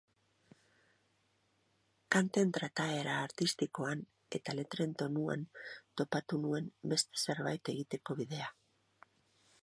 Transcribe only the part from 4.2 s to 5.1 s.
eta letren